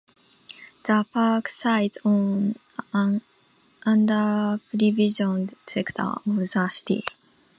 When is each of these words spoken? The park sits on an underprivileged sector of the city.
The 0.83 1.05
park 1.13 1.47
sits 1.47 1.99
on 2.03 2.55
an 2.91 3.21
underprivileged 3.85 5.53
sector 5.67 6.01
of 6.01 6.21
the 6.25 6.47
city. 6.69 7.03